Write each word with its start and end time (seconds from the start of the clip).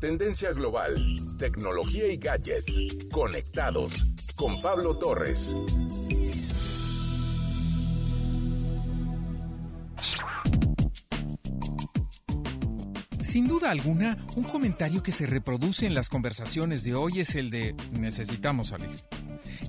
Tendencia 0.00 0.52
global, 0.52 0.94
tecnología 1.38 2.06
y 2.06 2.18
gadgets. 2.18 2.80
Conectados 3.10 4.06
con 4.36 4.60
Pablo 4.60 4.96
Torres. 4.96 5.56
Sin 13.20 13.48
duda 13.48 13.72
alguna, 13.72 14.16
un 14.36 14.44
comentario 14.44 15.02
que 15.02 15.10
se 15.10 15.26
reproduce 15.26 15.86
en 15.86 15.94
las 15.94 16.10
conversaciones 16.10 16.84
de 16.84 16.94
hoy 16.94 17.18
es 17.18 17.34
el 17.34 17.50
de 17.50 17.74
necesitamos 17.90 18.68
salir. 18.68 19.02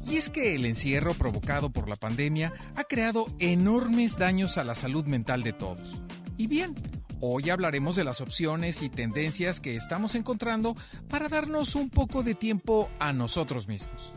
Y 0.08 0.18
es 0.18 0.30
que 0.30 0.54
el 0.54 0.66
encierro 0.66 1.16
provocado 1.16 1.72
por 1.72 1.90
la 1.90 1.96
pandemia 1.96 2.54
ha 2.76 2.84
creado 2.84 3.26
enormes 3.40 4.20
daños 4.20 4.60
a 4.60 4.64
la 4.64 4.76
salud 4.76 5.06
mental 5.06 5.42
de 5.42 5.54
todos. 5.54 6.04
Y 6.38 6.46
bien, 6.46 6.76
hoy 7.22 7.50
hablaremos 7.50 7.96
de 7.96 8.04
las 8.04 8.22
opciones 8.22 8.82
y 8.82 8.90
tendencias 8.90 9.62
que 9.62 9.76
estamos 9.76 10.16
encontrando 10.16 10.76
para 11.10 11.30
darnos 11.30 11.76
un 11.76 11.90
poco 11.90 12.24
de 12.24 12.36
tiempo 12.36 12.90
a 13.00 13.14
nosotros 13.14 13.68
mismos. 13.68 14.14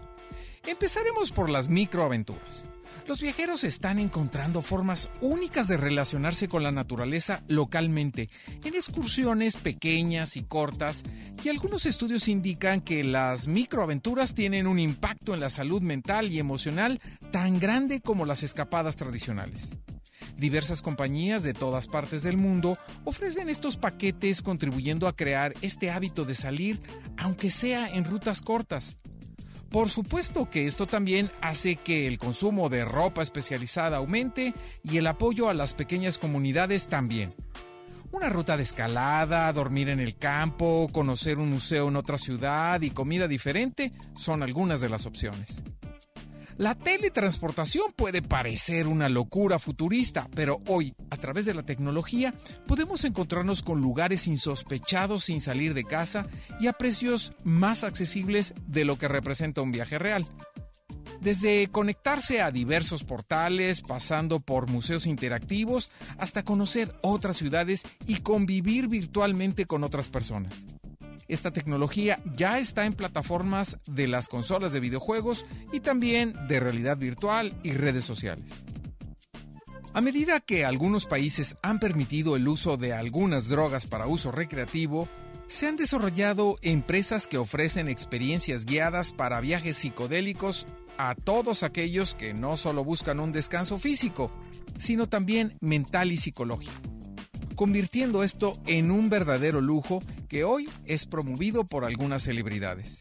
Empezaremos 0.67 1.33
por 1.33 1.51
las 1.51 1.69
microaventuras. 1.69 2.67
Los 3.07 3.21
viajeros 3.21 3.65
están 3.65 3.99
encontrando 3.99 4.63
formas 4.63 5.11
únicas 5.21 5.67
de 5.67 5.77
relacionarse 5.77 6.49
con 6.49 6.63
la 6.63 6.71
naturaleza 6.71 7.43
localmente, 7.49 8.29
en 8.65 8.75
excursiones 8.75 9.57
pequeñas 9.57 10.37
y 10.37 10.45
cortas, 10.45 11.03
y 11.43 11.49
algunos 11.49 11.85
estudios 11.85 12.29
indican 12.29 12.81
que 12.81 13.03
las 13.03 13.49
microaventuras 13.49 14.35
tienen 14.35 14.69
un 14.69 14.79
impacto 14.79 15.35
en 15.35 15.41
la 15.41 15.51
salud 15.51 15.83
mental 15.83 16.31
y 16.31 16.39
emocional 16.39 17.01
tan 17.33 17.59
grande 17.59 18.01
como 18.01 18.25
las 18.25 18.45
escapadas 18.45 18.95
tradicionales. 18.95 19.73
Diversas 20.43 20.83
compañías 20.83 21.45
de 21.45 21.55
todas 21.55 21.87
partes 21.87 22.25
del 22.25 22.37
mundo 22.37 22.77
ofrecen 23.05 23.49
estos 23.49 23.77
paquetes 23.77 24.43
contribuyendo 24.43 25.07
a 25.07 25.15
crear 25.15 25.55
este 25.63 25.93
hábito 25.93 26.25
de 26.25 26.35
salir, 26.35 26.81
aunque 27.17 27.49
sea 27.49 27.89
en 27.89 28.05
rutas 28.05 28.41
cortas. 28.43 28.97
Por 29.71 29.89
supuesto 29.89 30.51
que 30.51 30.67
esto 30.67 30.89
también 30.89 31.31
hace 31.43 31.77
que 31.77 32.09
el 32.09 32.19
consumo 32.19 32.69
de 32.71 32.85
ropa 32.85 33.23
especializada 33.23 33.99
aumente 33.99 34.53
y 34.83 34.97
el 34.97 35.07
apoyo 35.07 35.49
a 35.49 35.55
las 35.55 35.75
pequeñas 35.75 36.19
comunidades 36.19 36.89
también. 36.89 37.37
Una 38.11 38.29
ruta 38.29 38.57
de 38.57 38.65
escalada, 38.65 39.53
dormir 39.53 39.91
en 39.91 40.01
el 40.01 40.17
campo, 40.17 40.89
conocer 40.91 41.39
un 41.39 41.53
museo 41.53 41.87
en 41.87 41.95
otra 41.95 42.19
ciudad 42.19 42.81
y 42.83 42.91
comida 42.91 43.29
diferente 43.29 43.93
son 44.17 44.43
algunas 44.43 44.81
de 44.81 44.89
las 44.89 45.07
opciones. 45.07 45.63
La 46.63 46.77
teletransportación 46.77 47.91
puede 47.91 48.23
parecer 48.23 48.87
una 48.87 49.09
locura 49.09 49.59
futurista, 49.59 50.29
pero 50.33 50.61
hoy, 50.69 50.95
a 51.11 51.17
través 51.17 51.45
de 51.45 51.55
la 51.55 51.65
tecnología, 51.65 52.33
podemos 52.69 53.05
encontrarnos 53.05 53.63
con 53.63 53.81
lugares 53.81 54.29
insospechados 54.29 55.25
sin 55.25 55.41
salir 55.41 55.75
de 55.75 55.83
casa 55.83 56.25
y 56.61 56.69
a 56.69 56.73
precios 56.73 57.33
más 57.43 57.83
accesibles 57.83 58.55
de 58.65 58.85
lo 58.85 58.97
que 58.97 59.09
representa 59.09 59.61
un 59.61 59.73
viaje 59.73 59.99
real. 59.99 60.25
Desde 61.21 61.67
conectarse 61.67 62.43
a 62.43 62.53
diversos 62.53 63.03
portales, 63.03 63.81
pasando 63.81 64.39
por 64.39 64.71
museos 64.71 65.09
interactivos, 65.09 65.91
hasta 66.17 66.45
conocer 66.45 66.95
otras 67.03 67.39
ciudades 67.39 67.83
y 68.07 68.19
convivir 68.19 68.87
virtualmente 68.87 69.67
con 69.67 69.83
otras 69.83 70.11
personas. 70.11 70.65
Esta 71.33 71.51
tecnología 71.51 72.21
ya 72.37 72.59
está 72.59 72.85
en 72.85 72.93
plataformas 72.93 73.79
de 73.87 74.07
las 74.07 74.29
consolas 74.29 74.71
de 74.73 74.81
videojuegos 74.81 75.47
y 75.73 75.81
también 75.81 76.35
de 76.47 76.61
realidad 76.61 76.99
virtual 76.99 77.59
y 77.63 77.73
redes 77.73 78.05
sociales. 78.05 78.51
A 79.95 80.03
medida 80.03 80.41
que 80.41 80.67
algunos 80.67 81.07
países 81.07 81.57
han 81.63 81.81
permitido 81.81 82.37
el 82.37 82.47
uso 82.47 82.77
de 82.77 82.93
algunas 82.93 83.49
drogas 83.49 83.87
para 83.87 84.07
uso 84.07 84.31
recreativo, 84.31 85.09
se 85.47 85.67
han 85.67 85.77
desarrollado 85.77 86.59
empresas 86.61 87.27
que 87.27 87.39
ofrecen 87.39 87.89
experiencias 87.89 88.67
guiadas 88.67 89.15
para 89.15 89.41
viajes 89.41 89.79
psicodélicos 89.79 90.67
a 90.99 91.15
todos 91.15 91.63
aquellos 91.63 92.15
que 92.15 92.35
no 92.35 92.59
solo 92.59 92.85
buscan 92.85 93.21
un 93.21 93.33
descanso 93.33 93.79
físico, 93.79 94.31
sino 94.77 95.09
también 95.09 95.57
mental 95.63 96.13
y 96.13 96.19
psicológico 96.19 96.92
convirtiendo 97.55 98.23
esto 98.23 98.61
en 98.67 98.91
un 98.91 99.09
verdadero 99.09 99.61
lujo 99.61 100.03
que 100.29 100.45
hoy 100.45 100.69
es 100.87 101.07
promovido 101.07 101.65
por 101.65 101.85
algunas 101.85 102.23
celebridades. 102.23 103.01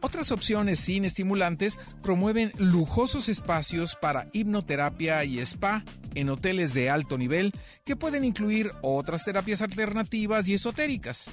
Otras 0.00 0.30
opciones 0.30 0.78
sin 0.78 1.04
estimulantes 1.04 1.78
promueven 2.02 2.52
lujosos 2.58 3.28
espacios 3.28 3.96
para 3.96 4.28
hipnoterapia 4.32 5.24
y 5.24 5.40
spa 5.40 5.84
en 6.14 6.28
hoteles 6.30 6.72
de 6.72 6.88
alto 6.88 7.18
nivel 7.18 7.52
que 7.84 7.96
pueden 7.96 8.24
incluir 8.24 8.70
otras 8.82 9.24
terapias 9.24 9.60
alternativas 9.60 10.46
y 10.48 10.54
esotéricas. 10.54 11.30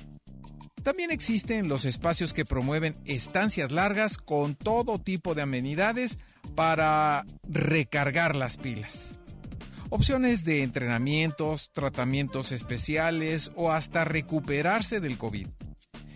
También 0.84 1.12
existen 1.12 1.68
los 1.68 1.86
espacios 1.86 2.34
que 2.34 2.46
promueven 2.46 2.96
estancias 3.06 3.72
largas 3.72 4.18
con 4.18 4.56
todo 4.56 5.00
tipo 5.00 5.34
de 5.36 5.44
amenidades 5.44 6.18
para 6.56 7.26
recargar 7.48 8.36
las 8.36 8.58
pilas 8.58 9.14
opciones 9.96 10.44
de 10.44 10.62
entrenamientos, 10.62 11.72
tratamientos 11.72 12.52
especiales 12.52 13.52
o 13.56 13.72
hasta 13.72 14.04
recuperarse 14.04 15.00
del 15.00 15.18
COVID. 15.18 15.48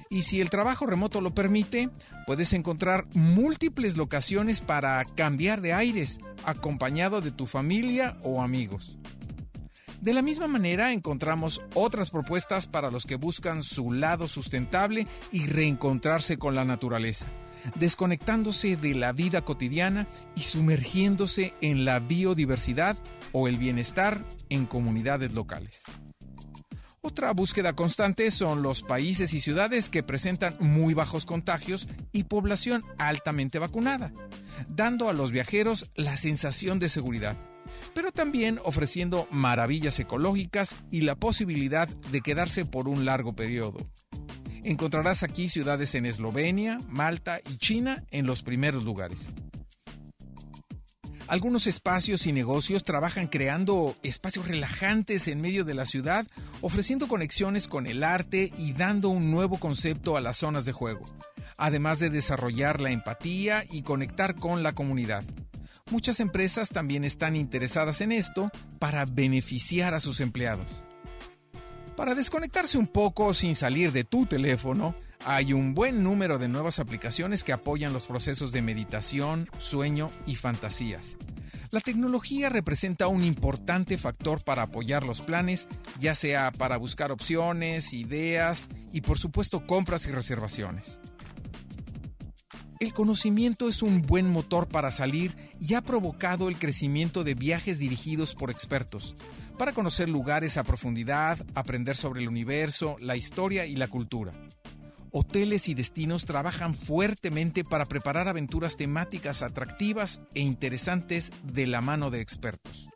Y 0.09 0.23
si 0.23 0.41
el 0.41 0.49
trabajo 0.49 0.85
remoto 0.85 1.21
lo 1.21 1.33
permite, 1.33 1.89
puedes 2.27 2.51
encontrar 2.51 3.07
múltiples 3.13 3.95
locaciones 3.95 4.59
para 4.59 5.05
cambiar 5.05 5.61
de 5.61 5.71
aires, 5.71 6.19
acompañado 6.43 7.21
de 7.21 7.31
tu 7.31 7.45
familia 7.45 8.17
o 8.21 8.41
amigos. 8.41 8.97
De 10.01 10.11
la 10.13 10.21
misma 10.21 10.47
manera 10.47 10.91
encontramos 10.91 11.61
otras 11.73 12.11
propuestas 12.11 12.67
para 12.67 12.91
los 12.91 13.05
que 13.05 13.15
buscan 13.15 13.61
su 13.61 13.93
lado 13.93 14.27
sustentable 14.27 15.07
y 15.31 15.45
reencontrarse 15.45 16.37
con 16.37 16.53
la 16.53 16.65
naturaleza, 16.65 17.27
desconectándose 17.75 18.75
de 18.75 18.93
la 18.93 19.13
vida 19.13 19.41
cotidiana 19.41 20.05
y 20.35 20.41
sumergiéndose 20.41 21.53
en 21.61 21.85
la 21.85 21.99
biodiversidad 21.99 22.97
o 23.31 23.47
el 23.47 23.57
bienestar 23.57 24.25
en 24.49 24.65
comunidades 24.65 25.33
locales. 25.33 25.83
Otra 27.01 27.31
búsqueda 27.31 27.73
constante 27.73 28.29
son 28.29 28.61
los 28.61 28.83
países 28.83 29.33
y 29.33 29.39
ciudades 29.39 29.89
que 29.89 30.03
presentan 30.03 30.57
muy 30.59 30.93
bajos 30.93 31.25
contagios 31.25 31.87
y 32.11 32.25
población 32.25 32.83
altamente 32.97 33.57
vacunada, 33.57 34.11
dando 34.67 35.07
a 35.07 35.13
los 35.13 35.31
viajeros 35.31 35.89
la 35.95 36.17
sensación 36.17 36.77
de 36.77 36.89
seguridad, 36.89 37.37
pero 37.93 38.11
también 38.11 38.59
ofreciendo 38.65 39.29
maravillas 39.31 39.97
ecológicas 39.99 40.75
y 40.91 41.01
la 41.01 41.15
posibilidad 41.15 41.87
de 41.87 42.19
quedarse 42.19 42.65
por 42.65 42.89
un 42.89 43.05
largo 43.05 43.33
periodo. 43.33 43.79
Encontrarás 44.63 45.23
aquí 45.23 45.47
ciudades 45.47 45.95
en 45.95 46.05
Eslovenia, 46.05 46.79
Malta 46.89 47.39
y 47.49 47.57
China 47.57 48.03
en 48.11 48.25
los 48.25 48.43
primeros 48.43 48.83
lugares. 48.83 49.29
Algunos 51.29 51.67
espacios 51.67 52.25
y 52.25 52.31
negocios 52.31 52.83
trabajan 52.83 53.27
creando 53.27 53.95
espacios 54.01 54.47
relajantes 54.47 55.27
en 55.27 55.39
medio 55.39 55.63
de 55.63 55.75
la 55.75 55.85
ciudad, 55.85 56.25
ofreciendo 56.61 57.07
conexiones 57.07 57.67
con 57.67 57.85
el 57.85 58.03
arte 58.03 58.51
y 58.57 58.73
dando 58.73 59.09
un 59.09 59.29
nuevo 59.29 59.59
concepto 59.59 60.17
a 60.17 60.21
las 60.21 60.37
zonas 60.37 60.65
de 60.65 60.71
juego, 60.71 61.05
además 61.55 61.99
de 61.99 62.09
desarrollar 62.09 62.81
la 62.81 62.89
empatía 62.89 63.63
y 63.69 63.83
conectar 63.83 64.33
con 64.33 64.63
la 64.63 64.73
comunidad. 64.73 65.23
Muchas 65.91 66.19
empresas 66.19 66.69
también 66.69 67.03
están 67.03 67.35
interesadas 67.35 68.01
en 68.01 68.11
esto 68.11 68.49
para 68.79 69.05
beneficiar 69.05 69.93
a 69.93 69.99
sus 69.99 70.21
empleados. 70.21 70.65
Para 71.95 72.15
desconectarse 72.15 72.79
un 72.79 72.87
poco 72.87 73.35
sin 73.35 73.53
salir 73.53 73.91
de 73.91 74.03
tu 74.03 74.25
teléfono, 74.25 74.95
hay 75.25 75.53
un 75.53 75.73
buen 75.73 76.03
número 76.03 76.37
de 76.37 76.47
nuevas 76.47 76.79
aplicaciones 76.79 77.43
que 77.43 77.53
apoyan 77.53 77.93
los 77.93 78.07
procesos 78.07 78.51
de 78.51 78.61
meditación, 78.61 79.49
sueño 79.57 80.11
y 80.25 80.35
fantasías. 80.35 81.17
La 81.71 81.81
tecnología 81.81 82.49
representa 82.49 83.07
un 83.07 83.23
importante 83.23 83.97
factor 83.97 84.43
para 84.43 84.63
apoyar 84.63 85.03
los 85.03 85.21
planes, 85.21 85.67
ya 85.99 86.15
sea 86.15 86.51
para 86.51 86.77
buscar 86.77 87.11
opciones, 87.11 87.93
ideas 87.93 88.69
y 88.91 89.01
por 89.01 89.19
supuesto 89.19 89.67
compras 89.67 90.07
y 90.07 90.11
reservaciones. 90.11 90.99
El 92.79 92.93
conocimiento 92.93 93.67
es 93.67 93.83
un 93.83 94.01
buen 94.01 94.29
motor 94.29 94.69
para 94.69 94.89
salir 94.89 95.35
y 95.59 95.73
ha 95.73 95.81
provocado 95.81 96.47
el 96.47 96.57
crecimiento 96.57 97.25
de 97.25 97.35
viajes 97.35 97.77
dirigidos 97.77 98.35
por 98.35 98.49
expertos, 98.49 99.17
para 99.57 99.73
conocer 99.73 100.07
lugares 100.07 100.55
a 100.55 100.63
profundidad, 100.63 101.45
aprender 101.55 101.97
sobre 101.97 102.21
el 102.21 102.29
universo, 102.29 102.95
la 103.01 103.17
historia 103.17 103.65
y 103.65 103.75
la 103.75 103.89
cultura 103.89 104.31
hoteles 105.11 105.69
y 105.69 105.73
destinos 105.73 106.25
trabajan 106.25 106.75
fuertemente 106.75 107.63
para 107.63 107.85
preparar 107.85 108.27
aventuras 108.27 108.77
temáticas 108.77 109.41
atractivas 109.41 110.21
e 110.33 110.41
interesantes 110.41 111.31
de 111.43 111.67
la 111.67 111.81
mano 111.81 112.09
de 112.11 112.21
expertos. 112.21 112.89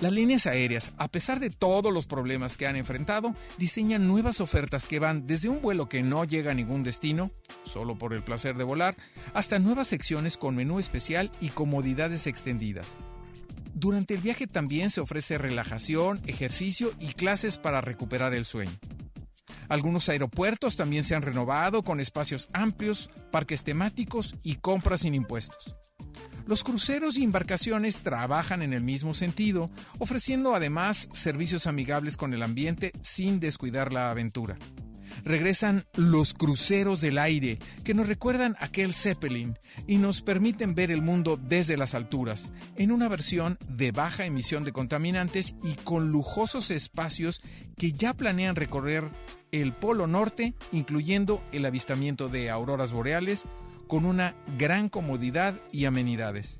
Las 0.00 0.12
líneas 0.12 0.46
aéreas, 0.46 0.92
a 0.96 1.08
pesar 1.08 1.40
de 1.40 1.50
todos 1.50 1.92
los 1.92 2.06
problemas 2.06 2.56
que 2.56 2.66
han 2.66 2.74
enfrentado, 2.74 3.34
diseñan 3.58 4.08
nuevas 4.08 4.40
ofertas 4.40 4.86
que 4.86 4.98
van 4.98 5.26
desde 5.26 5.50
un 5.50 5.60
vuelo 5.60 5.90
que 5.90 6.02
no 6.02 6.24
llega 6.24 6.52
a 6.52 6.54
ningún 6.54 6.82
destino, 6.82 7.30
solo 7.64 7.98
por 7.98 8.14
el 8.14 8.22
placer 8.22 8.56
de 8.56 8.64
volar, 8.64 8.96
hasta 9.34 9.58
nuevas 9.58 9.88
secciones 9.88 10.38
con 10.38 10.56
menú 10.56 10.78
especial 10.78 11.30
y 11.38 11.50
comodidades 11.50 12.26
extendidas. 12.26 12.96
Durante 13.74 14.14
el 14.14 14.22
viaje 14.22 14.46
también 14.46 14.88
se 14.88 15.02
ofrece 15.02 15.36
relajación, 15.36 16.18
ejercicio 16.26 16.94
y 16.98 17.12
clases 17.12 17.58
para 17.58 17.82
recuperar 17.82 18.32
el 18.32 18.46
sueño. 18.46 18.78
Algunos 19.70 20.08
aeropuertos 20.08 20.76
también 20.76 21.04
se 21.04 21.14
han 21.14 21.22
renovado 21.22 21.82
con 21.82 22.00
espacios 22.00 22.48
amplios, 22.52 23.08
parques 23.30 23.62
temáticos 23.62 24.34
y 24.42 24.56
compras 24.56 25.02
sin 25.02 25.14
impuestos. 25.14 25.76
Los 26.46 26.64
cruceros 26.64 27.16
y 27.16 27.22
embarcaciones 27.22 28.00
trabajan 28.00 28.62
en 28.62 28.72
el 28.72 28.82
mismo 28.82 29.14
sentido, 29.14 29.70
ofreciendo 29.98 30.56
además 30.56 31.08
servicios 31.12 31.68
amigables 31.68 32.16
con 32.16 32.34
el 32.34 32.42
ambiente 32.42 32.92
sin 33.00 33.38
descuidar 33.38 33.92
la 33.92 34.10
aventura. 34.10 34.58
Regresan 35.24 35.84
los 35.94 36.34
cruceros 36.34 37.00
del 37.00 37.18
aire, 37.18 37.58
que 37.84 37.94
nos 37.94 38.08
recuerdan 38.08 38.56
aquel 38.60 38.94
Zeppelin 38.94 39.58
y 39.86 39.96
nos 39.96 40.22
permiten 40.22 40.74
ver 40.74 40.90
el 40.90 41.02
mundo 41.02 41.36
desde 41.36 41.76
las 41.76 41.94
alturas, 41.94 42.52
en 42.76 42.92
una 42.92 43.08
versión 43.08 43.58
de 43.68 43.92
baja 43.92 44.24
emisión 44.24 44.64
de 44.64 44.72
contaminantes 44.72 45.54
y 45.62 45.74
con 45.74 46.10
lujosos 46.10 46.70
espacios 46.70 47.40
que 47.76 47.92
ya 47.92 48.14
planean 48.14 48.56
recorrer 48.56 49.04
el 49.52 49.72
Polo 49.72 50.06
Norte, 50.06 50.54
incluyendo 50.72 51.42
el 51.52 51.66
avistamiento 51.66 52.28
de 52.28 52.50
auroras 52.50 52.92
boreales, 52.92 53.46
con 53.88 54.04
una 54.04 54.36
gran 54.56 54.88
comodidad 54.88 55.60
y 55.72 55.86
amenidades. 55.86 56.58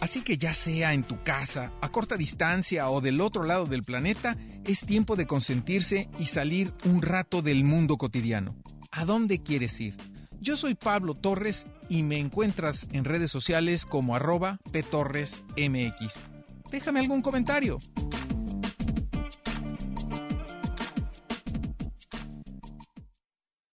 Así 0.00 0.22
que 0.22 0.38
ya 0.38 0.54
sea 0.54 0.94
en 0.94 1.02
tu 1.02 1.22
casa, 1.22 1.72
a 1.82 1.88
corta 1.88 2.16
distancia 2.16 2.88
o 2.88 3.00
del 3.00 3.20
otro 3.20 3.44
lado 3.44 3.66
del 3.66 3.82
planeta, 3.82 4.36
es 4.64 4.86
tiempo 4.86 5.16
de 5.16 5.26
consentirse 5.26 6.08
y 6.18 6.26
salir 6.26 6.72
un 6.84 7.02
rato 7.02 7.42
del 7.42 7.64
mundo 7.64 7.96
cotidiano. 7.96 8.56
¿A 8.92 9.04
dónde 9.04 9.42
quieres 9.42 9.80
ir? 9.80 9.96
Yo 10.40 10.56
soy 10.56 10.74
Pablo 10.74 11.14
Torres 11.14 11.66
y 11.88 12.04
me 12.04 12.18
encuentras 12.18 12.86
en 12.92 13.04
redes 13.04 13.30
sociales 13.30 13.86
como 13.86 14.14
arroba 14.14 14.60
ptorresmx. 14.72 16.20
Déjame 16.70 17.00
algún 17.00 17.22
comentario. 17.22 17.78